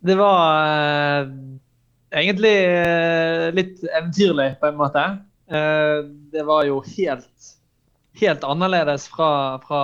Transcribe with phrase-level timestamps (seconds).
[0.00, 1.28] Det var eh,
[2.20, 5.02] egentlig eh, litt eventyrlig, på en måte.
[5.52, 5.98] Eh,
[6.32, 7.50] det var jo helt,
[8.20, 9.82] helt annerledes fra, fra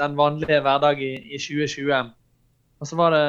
[0.00, 2.14] den vanlige hverdag i, i 2020.
[2.78, 3.26] Og så var det,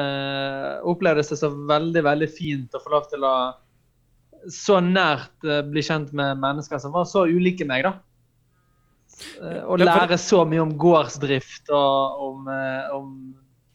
[0.88, 3.34] opplevdes det så veldig, veldig fint å få lov til å
[4.48, 7.98] så nært bli kjent med mennesker som var så ulike meg, da.
[9.68, 12.46] Å lære så mye om gårdsdrift og om,
[12.96, 13.10] om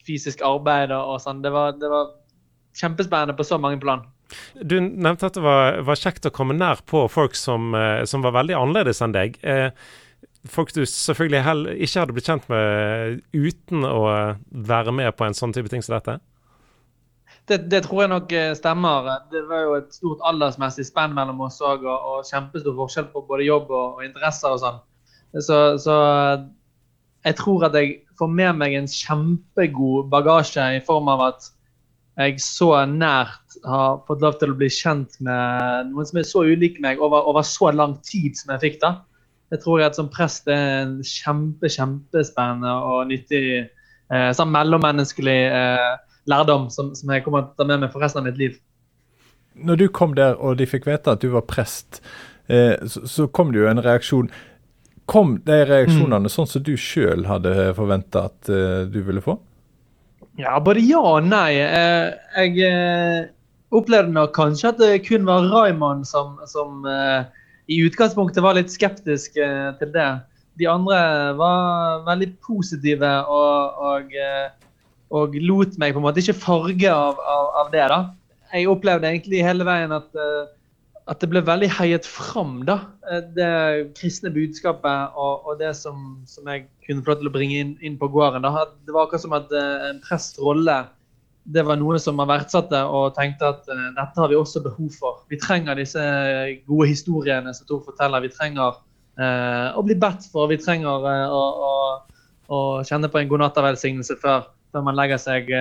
[0.08, 1.44] fysisk arbeid og, og sånn.
[1.44, 2.08] Det var, det var
[2.76, 4.04] kjempespennende på så mange plan.
[4.58, 8.24] Du nevnte at det var, var kjekt å komme nær på folk som, eh, som
[8.26, 9.38] var veldig annerledes enn deg.
[9.46, 9.70] Eh,
[10.50, 14.00] folk du selvfølgelig heller ikke hadde blitt kjent med uten å
[14.50, 16.18] være med på en sånn type ting som dette?
[17.46, 19.12] Det, det tror jeg nok eh, stemmer.
[19.30, 23.22] Det var jo et stort aldersmessig spenn mellom oss òg, og, og kjempestor forskjell på
[23.28, 24.80] både jobb og, og interesser og sånn.
[25.36, 25.96] Så, så
[27.26, 31.50] jeg tror at jeg får med meg en kjempegod bagasje i form av at
[32.16, 36.44] jeg så nært har fått lov til å bli kjent med noen som er så
[36.48, 38.78] ulik meg over, over så lang tid som jeg fikk.
[38.84, 38.92] da.
[39.52, 45.92] Jeg tror at som prest er en kjempe, kjempespennende og nyttig eh, sånn mellommenneskelig eh,
[46.30, 48.56] lærdom som, som, jeg kommer til å ta med meg for resten av mitt liv.
[49.56, 52.00] Når du kom der og de fikk vite at du var prest,
[52.48, 54.32] eh, så, så, kom det jo en reaksjon.
[55.06, 56.32] Kom de reaksjonene mm.
[56.32, 59.38] sånn som du sjøl hadde forventa at eh, du ville få?
[60.36, 61.56] Ja, både ja og nei.
[61.64, 63.28] Eh, jeg eh,
[63.76, 67.24] opplevde nok kanskje at det kun var Raymond som, som eh,
[67.72, 70.10] i utgangspunktet var litt skeptisk til det.
[70.60, 70.98] De andre
[71.36, 74.14] var veldig positive og, og,
[75.18, 77.88] og lot meg på en måte ikke farge av, av, av, det.
[77.90, 77.98] da.
[78.54, 80.22] Jeg opplevde egentlig hele veien at
[81.06, 82.80] at det ble veldig heiet fram, da.
[83.06, 83.50] Eh, det
[83.98, 87.98] kristne budskapet og, og det som, som, jeg kunne få til å bringe inn, inn,
[88.00, 88.42] på gården.
[88.42, 88.66] Da.
[88.86, 90.84] Det var akkurat som at uh, en prests rolle
[91.46, 94.90] det var noe som man verdsatte og tenkte at uh, dette har vi også behov
[94.98, 95.20] for.
[95.30, 96.02] Vi trenger disse
[96.66, 98.24] gode historiene som Tor forteller.
[98.26, 100.50] Vi trenger uh, å bli bedt for.
[100.50, 101.76] Vi trenger å, å,
[102.50, 102.58] å,
[102.88, 105.54] kjenne på en godnattavelsignelse før, før man legger seg.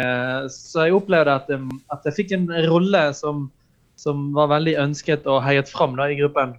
[0.49, 1.53] så jeg opplevde at,
[1.93, 3.45] at jeg fikk en rolle som
[3.99, 6.55] som var veldig ønsket og heiet fram da, i gruppen.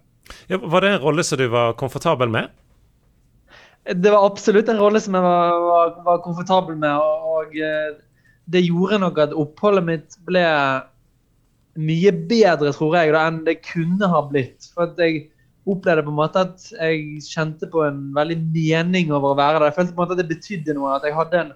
[0.50, 2.50] Ja, var det en rolle som du var komfortabel med?
[3.86, 6.96] Det var absolutt en rolle som jeg var, var, var komfortabel med.
[6.98, 7.94] Og, og, eh,
[8.50, 10.42] det gjorde nok at oppholdet mitt ble
[11.76, 14.68] mye bedre, tror jeg, da, enn det kunne ha blitt.
[14.74, 15.26] For jeg
[15.66, 19.68] opplevde på en måte at jeg kjente på en veldig mening over å være der.
[19.70, 21.54] Jeg følte på en måte at det betydde noe, at jeg hadde en,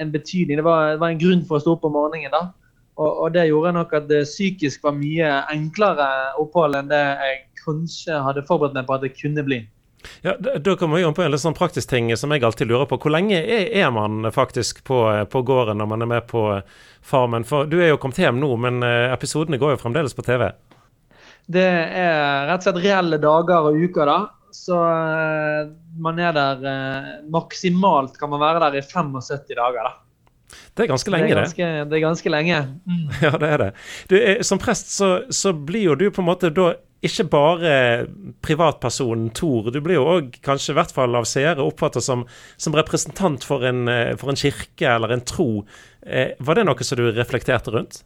[0.00, 0.60] en betydning.
[0.60, 2.34] Det var, det var en grunn for å stå opp om morgenen.
[2.34, 2.44] da.
[2.94, 6.06] Og, og, det gjorde nok at det psykisk var mye enklere
[6.40, 9.64] opphold enn det jeg kanskje hadde forberedt meg på at det kunne bli.
[10.22, 12.86] Ja, Da kommer vi om på en litt sånn praktisk ting som jeg alltid lurer
[12.88, 12.98] på.
[13.00, 15.00] Hvor lenge er, er man faktisk på,
[15.32, 16.44] på, gården når man er med på
[17.02, 17.46] Farmen?
[17.48, 20.50] For Du er jo kommet hjem nå, men eh, episodene går jo fremdeles på TV?
[21.44, 24.18] Det er rett og slett reelle dager og uker, da.
[24.54, 25.72] Så eh,
[26.04, 30.03] man er der eh, Maksimalt kan man være der i 75 dager, da.
[30.74, 31.36] Det er ganske lenge, det.
[31.36, 31.84] Er ganske, det.
[31.90, 32.58] det er ganske lenge.
[32.86, 33.04] Mm.
[33.24, 33.70] Ja, det er det.
[34.10, 34.16] Du,
[34.46, 36.72] som prest så, så, blir jo du på en måte da
[37.04, 37.72] ikke bare
[38.44, 42.22] privatpersonen Tor, du blir jo òg kanskje i hvert fall av seere oppfattet som,
[42.56, 45.66] som representant for en, eh, for en, kirke eller en tro.
[46.06, 48.00] Eh, var det noe som du reflekterte rundt?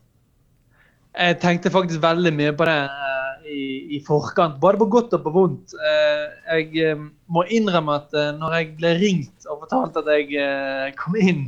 [1.18, 3.18] Jeg tenkte faktisk veldig mye på det eh,
[3.48, 5.74] i, i, forkant, både på godt og på vondt.
[5.78, 6.24] Eh,
[6.58, 11.16] jeg eh, må innrømme at eh, når jeg ble ringt og fortalt at jeg kom
[11.20, 11.46] inn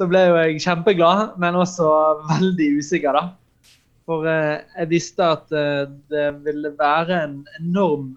[0.00, 1.90] så ble jo jeg kjempeglad, men også
[2.30, 3.26] veldig usikker, da.
[4.08, 8.14] For eh, jeg visste at eh, det ville være en enorm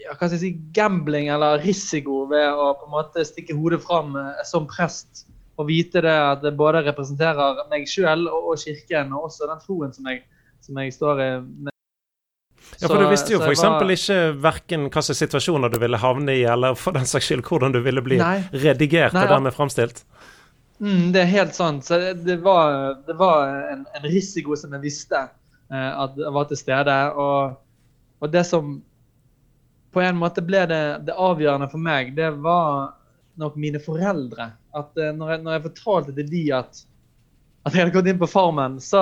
[0.00, 3.82] ja, hva skal jeg si, gambling eller risiko ved å på en måte stikke hodet
[3.84, 5.26] fram eh, som prest
[5.60, 9.60] og vite det at det både representerer meg sjøl og, og, kirken, og også den
[9.66, 10.22] troen som jeg,
[10.64, 11.28] som jeg står i.
[12.80, 13.60] Ja, for Du visste jo f.eks.
[13.66, 13.92] Var...
[13.92, 17.82] ikke verken slags situasjoner du ville havne i, eller for den saks skyld hvordan du
[17.84, 18.38] ville bli Nei.
[18.54, 20.06] redigert Nei, og dermed framstilt?
[20.80, 21.84] Mm, det er helt sant.
[21.84, 26.60] Så det var, det var en, en, risiko som jeg visste eh, at var til
[26.60, 27.12] stede.
[27.20, 27.40] Og,
[28.20, 28.82] og, det som
[29.92, 32.96] på en måte ble det, det, avgjørende for meg, det var
[33.40, 34.50] nok mine foreldre.
[34.76, 36.72] At eh, når, jeg, når, jeg, fortalte til de at,
[37.66, 39.00] at jeg hadde gått inn på Farmen, så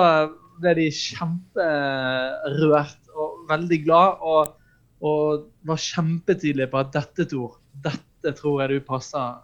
[0.59, 4.19] ble de kjemperørt og veldig glad.
[4.19, 4.51] Og,
[4.99, 7.55] og var kjempetydelige på at dette, Tor,
[7.87, 9.39] dette tror jeg du passer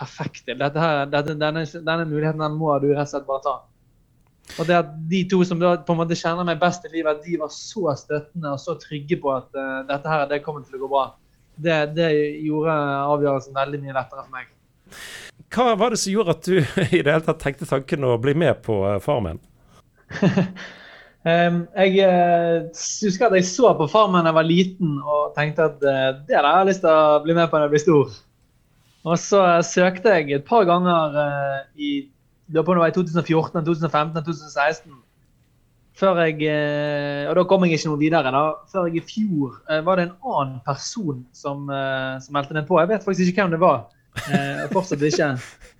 [0.00, 0.60] perfekt til.
[0.60, 3.56] Denne, denne, muligheten den må du rett og slett bare ta.
[4.58, 7.38] Og det at De to som på en måte kjenner meg best i livet, de
[7.40, 10.84] var så støttende og så trygge på at uh, dette her, det kommer til å
[10.84, 11.04] gå bra,
[11.60, 12.10] det, det
[12.46, 12.74] gjorde
[13.12, 14.50] avgjørelsen veldig mye lettere for meg.
[15.50, 16.56] Hva var det som gjorde at du
[16.98, 19.38] i det hele tatt tenkte tanken å bli med på uh, Farmen?
[21.30, 22.70] um, jeg uh,
[23.04, 26.34] husker at jeg så på Farmen da jeg var liten og tenkte at uh, det
[26.34, 28.18] der har jeg lyst til å bli med på når jeg blir stor.
[29.06, 34.98] Og så uh, søkte jeg et par ganger var i 2014, 2015, 2016.
[36.00, 36.46] Før jeg,
[37.28, 38.30] og da kom jeg ikke noe videre.
[38.32, 38.42] da.
[38.72, 42.78] Før jeg i fjor var det en annen person som, som meldte meg på.
[42.80, 43.82] Jeg vet faktisk ikke hvem det var.
[44.18, 45.30] Eh, fortsatt ikke.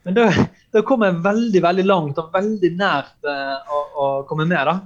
[0.06, 0.26] Men da,
[0.75, 4.70] da, kom jeg veldig veldig langt og veldig nært eh, å, å, komme med.
[4.70, 4.76] da.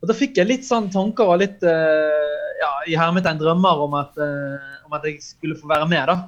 [0.00, 3.96] Og Da fikk jeg litt sånn tanker og litt eh, ja, i hermetegn drømmer om
[4.00, 6.10] at, eh, om at, jeg skulle få være med.
[6.10, 6.18] da.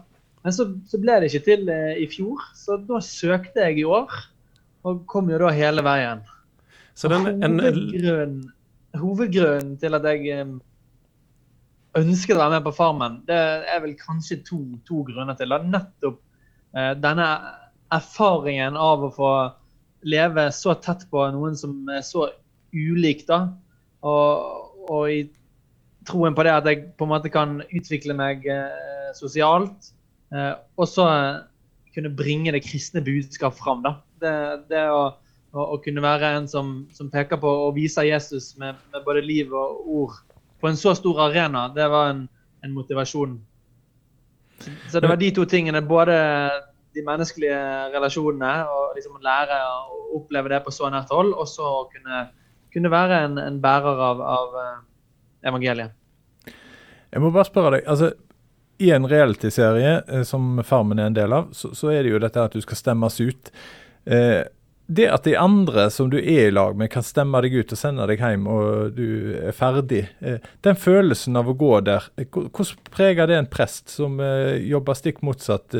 [0.42, 3.86] Men så, så ble det ikke til eh, i fjor, så da søkte jeg i
[3.86, 4.10] år.
[4.88, 6.24] Og kom jo da hele veien.
[6.98, 8.42] Så den, en, hovedgrunnen,
[8.98, 10.50] hovedgrunnen til at jeg eh,
[12.02, 15.54] ønsket å være med på Farmen, det er vel kanskje to, to grunner til.
[15.54, 15.62] Da.
[15.62, 16.20] Nettopp
[16.72, 17.26] Eh, denne
[17.92, 19.32] erfaringen av å få
[20.08, 22.30] leve så tett på noen som er så
[22.72, 23.44] ulik, da,
[24.00, 25.26] og, og, i
[26.08, 29.92] troen på det at jeg på en måte kan utvikle meg eh, sosialt,
[30.32, 31.06] og så
[31.92, 33.82] kunne bringe det kristne budskap fram.
[33.84, 33.96] da.
[34.22, 34.34] Det,
[34.70, 35.02] det å,
[35.52, 39.24] å, å, kunne være en som, som, peker på og viser Jesus med, med, både
[39.26, 40.20] liv og ord
[40.62, 42.26] på en så stor arena, det var en,
[42.64, 43.36] en motivasjon
[44.90, 45.82] så det var de to tingene.
[45.82, 46.16] Både
[46.94, 47.58] de menneskelige
[47.94, 52.26] relasjonene og liksom lære å oppleve det på så nært hold, og så kunne,
[52.74, 54.74] kunne være en, en, bærer av, av uh,
[55.48, 55.96] evangeliet.
[57.12, 57.88] Jeg må bare spørre deg.
[57.88, 58.12] altså
[58.82, 62.22] i en realityserie eh, som Farmen er en del av, så, så, er det jo
[62.22, 63.52] dette at du skal stemmes ut.
[64.04, 64.42] Eh,
[64.92, 67.78] det at de andre som du er i lag med, kan stemme deg ut og
[67.78, 72.26] sende deg hjem, og du er ferdig, eh, den følelsen av å gå der, eh,
[72.26, 75.76] hvordan preger det en prest som eh, jobber stikk motsatt?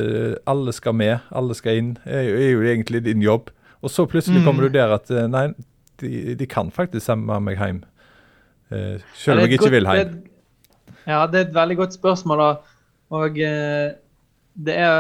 [0.49, 3.51] Alle skal med, alle skal inn, er jo egentlig din jobb.
[3.83, 4.69] Og så plutselig kommer mm.
[4.71, 5.49] du der at nei,
[6.01, 7.83] de, de kan faktisk sende meg hjem.
[9.19, 10.13] Selv om jeg ikke godt, vil hjem.
[10.13, 12.45] Det, ja, det er et veldig godt spørsmål.
[12.47, 12.72] Og,
[13.13, 14.97] og det er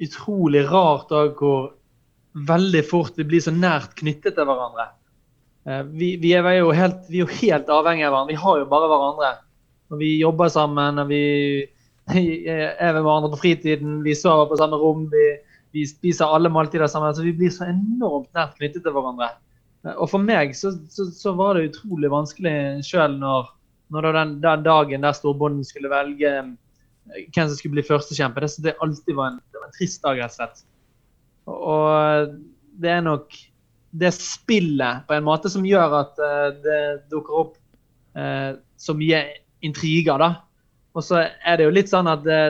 [0.00, 1.70] utrolig rart da hvor
[2.48, 4.86] veldig fort vi blir så nært knyttet til hverandre.
[5.68, 8.32] Eh, vi, vi, er jo helt, vi er jo helt avhengige av hverandre.
[8.32, 9.32] Vi har jo bare hverandre.
[9.90, 11.22] Når vi jobber sammen, når vi
[12.10, 15.26] er med hverandre på fritiden, vi sover på samme rom, vi,
[15.76, 17.14] vi spiser alle måltider sammen.
[17.14, 19.32] så Vi blir så enormt nært knyttet til hverandre.
[19.86, 23.52] Eh, og For meg så, så, så var det utrolig vanskelig sjøl når,
[23.94, 26.50] når den, den, dagen der storbonden skulle velge eh,
[27.08, 28.42] hvem som skulle bli førstekjempe.
[28.44, 30.64] Det, det alltid var en, det var en trist dag, rett og slett.
[31.50, 32.34] Og
[32.80, 33.38] det er nok
[33.90, 37.56] det spillet på en måte som gjør at uh, det dukker opp
[38.18, 39.24] uh, så mye
[39.66, 40.30] intriger, da.
[40.94, 42.40] Og så er det jo litt sånn at det,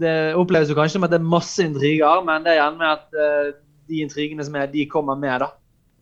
[0.00, 2.90] det oppleves jo kanskje som at det er masse intriger, men det er gjerne med
[2.90, 5.52] at uh, de intrigene som er, de kommer med, da.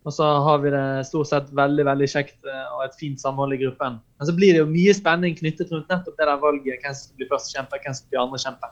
[0.07, 3.61] Og så har vi det stort sett veldig veldig kjekt og et fint samhold i
[3.65, 3.99] gruppen.
[3.99, 6.79] Men så blir det jo mye spenning knyttet rundt nettopp det der valget.
[6.85, 8.71] Hvem som blir første kjempe, hvem som blir andre kjempe.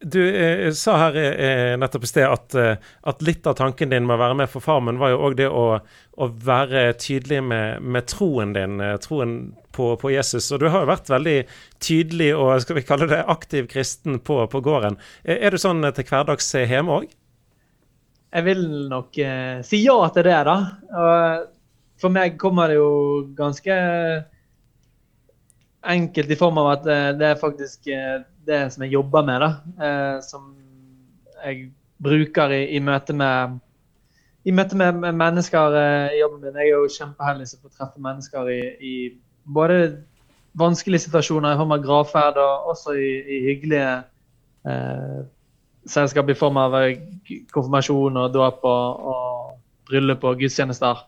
[0.00, 4.06] Du eh, sa her eh, nettopp i sted at, eh, at, litt av tanken din
[4.06, 7.82] med å være med for Farmen var jo òg det å, å, være tydelig med,
[7.82, 9.36] med troen din, eh, troen
[9.74, 10.50] på, på, Jesus.
[10.52, 11.38] Og du har jo vært veldig
[11.82, 15.00] tydelig og skal vi kalle det aktiv kristen på, på gården.
[15.24, 17.10] Er du sånn til hverdags hjemme òg?
[18.32, 20.56] Jeg vil nok eh, si ja til det, da.
[20.96, 21.48] Og
[22.00, 22.92] for meg kommer det jo
[23.36, 23.74] ganske
[25.92, 27.90] enkelt i form av at eh, det er faktisk
[28.46, 29.50] det som jeg jobber med, da.
[29.84, 30.54] Eh, som
[31.42, 31.68] jeg
[32.02, 33.60] bruker i, i møte med
[34.42, 36.56] i møte med mennesker eh, i jobben min.
[36.58, 38.94] Jeg er jo kjempeheldig som får treffe mennesker i, i,
[39.44, 39.78] både
[40.58, 43.92] vanskelige situasjoner i form av gravferd, og også i, i hyggelige
[44.68, 45.20] eh,
[45.88, 47.00] selskap i form av eh,
[47.54, 51.04] konfirmasjon og dåp og, og bryllup og gudstjenester.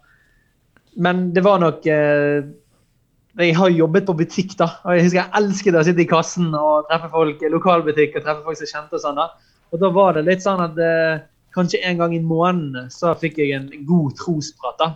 [0.94, 2.46] Men det var nok eh,
[3.34, 4.68] jeg har jobbet på butikk, da.
[4.86, 8.26] Og jeg husker jeg elsket å sitte i kassen og treffe folk i lokalbutikk og
[8.26, 9.18] treffe folk som kjente og sånn.
[9.18, 9.54] da.
[9.74, 11.24] Og da var det litt sånn at eh,
[11.56, 14.78] kanskje en gang i måneden så fikk jeg en god trosprat.
[14.78, 14.92] da.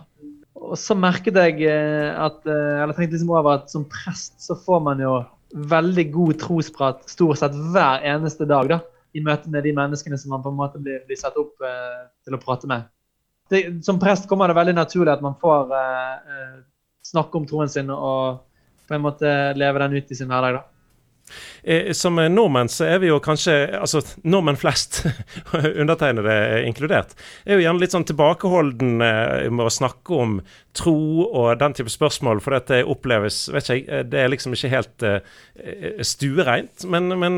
[0.59, 4.55] Og så merket jeg eh, at eh, Eller tenkte liksom over at som prest så
[4.55, 5.19] får man jo
[5.67, 8.71] veldig god trosprat stort sett hver eneste dag.
[8.71, 8.79] da,
[9.17, 12.01] I møte med de menneskene som man på en måte blir, blir satt opp eh,
[12.25, 12.89] til å prate med.
[13.49, 16.59] Det, som prest kommer det veldig naturlig at man får eh, eh
[17.09, 18.41] snakke om troen sin og
[18.85, 20.59] på en måte leve den ut i sin hverdag.
[20.59, 20.68] da.
[21.63, 25.01] Eh, som nordmenn så er vi jo kanskje Altså nordmenn flest,
[25.81, 30.39] undertegnede inkludert, er jo gjerne litt sånn tilbakeholden eh, med å snakke om
[30.77, 34.71] tro og den type spørsmål, for dette oppleves vet ikke eh, Det er liksom ikke
[34.73, 35.07] helt
[36.05, 36.85] stuereint.
[36.89, 37.37] Men, men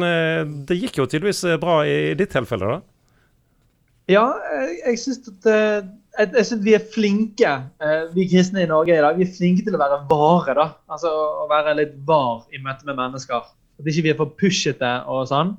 [0.68, 2.80] det gikk jo tydeligvis bra i ditt tilfelle, da?
[4.12, 4.26] Ja,
[4.84, 7.54] jeg, syns at jeg, synes vi er flinke,
[8.16, 10.56] vi kristne i Norge i dag, vi er flinke til å være vare.
[10.58, 10.68] da.
[10.92, 13.52] Altså Å være litt var i møte med mennesker.
[13.80, 15.56] At ikke vi er for pushete og sånn.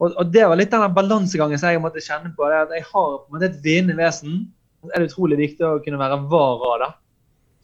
[0.00, 2.46] Og, og det var litt den balansegangen som jeg måtte kjenne på.
[2.46, 4.46] at Jeg har på en måte et vinnende vesen.
[4.80, 6.90] Så er utrolig viktig å kunne være var av det.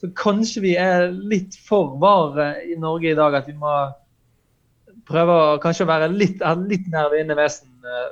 [0.03, 3.39] Så kanskje vi er litt for var i Norge i dag.
[3.39, 3.73] At vi må
[5.09, 8.09] prøve å kanskje være litt, litt mer vinnende vesen eh,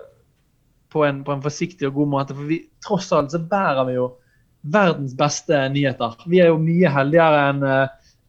[0.95, 2.39] på en, på en, forsiktig og god måte.
[2.39, 4.09] For vi, tross alt så bærer vi jo
[4.75, 6.17] verdens beste nyheter.
[6.31, 7.69] Vi er jo mye heldigere enn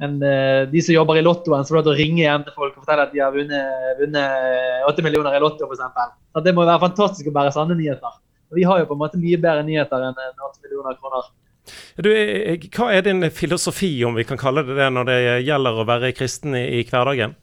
[0.03, 3.07] enn uh, de som jobber i Lottoen, som får ringe hjem til folk og fortelle
[3.07, 6.13] at de har vunnet, vunnet 8 millioner i Lotto, f.eks.
[6.43, 8.19] Det må være fantastisk å bære sanne nyheter.
[8.55, 11.31] Vi har jo på en måte mye bedre nyheter enn 8 millioner kroner.
[11.97, 15.79] Du, eh, hva er din filosofi, om vi kan kalle det det, når det gjelder
[15.79, 17.33] å være kristen i, i hverdagen?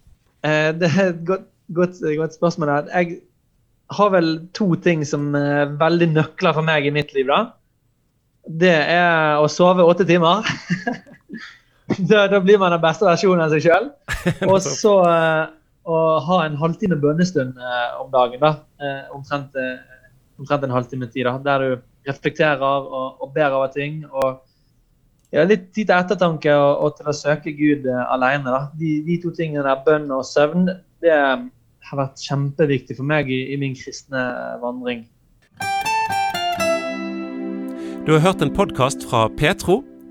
[0.46, 2.92] Eh, det er et godt, godt, godt spørsmål.
[2.92, 3.18] Jeg
[3.96, 7.26] har vel to ting som er veldig nøkler for meg i mitt liv.
[7.32, 7.56] da.
[8.46, 10.46] Det er å sove åtte timer.
[12.10, 13.90] da, da, blir man den beste versjonen av seg sjøl.
[14.50, 15.50] Og så uh,
[15.82, 18.40] å ha en halvtime bønnestund uh, om dagen.
[18.42, 19.56] da, uh, omtrent,
[20.40, 21.26] omtrent, en halvtime tid.
[21.28, 24.02] da, Der du reflekterer og, og ber over ting.
[24.10, 24.42] og
[25.32, 28.48] ja, Litt tid til ettertanke og, og, til å søke Gud alene.
[28.48, 28.62] da.
[28.78, 30.68] De, de, to tingene der, bønn og søvn,
[31.02, 34.26] det har vært kjempeviktig for meg i, i min kristne
[34.62, 35.06] vandring.
[38.02, 39.82] Du har hørt en podkast fra Petro.